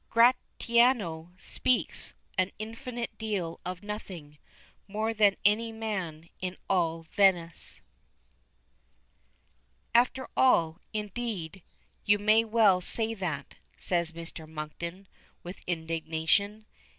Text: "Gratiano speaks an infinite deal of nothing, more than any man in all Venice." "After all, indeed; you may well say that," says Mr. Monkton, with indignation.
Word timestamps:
"Gratiano 0.09 1.31
speaks 1.37 2.15
an 2.35 2.51
infinite 2.57 3.15
deal 3.19 3.59
of 3.63 3.83
nothing, 3.83 4.39
more 4.87 5.13
than 5.13 5.35
any 5.45 5.71
man 5.71 6.27
in 6.39 6.57
all 6.67 7.03
Venice." 7.11 7.81
"After 9.93 10.27
all, 10.35 10.79
indeed; 10.91 11.61
you 12.03 12.17
may 12.17 12.43
well 12.43 12.81
say 12.81 13.13
that," 13.13 13.57
says 13.77 14.13
Mr. 14.13 14.49
Monkton, 14.49 15.07
with 15.43 15.61
indignation. 15.67 16.65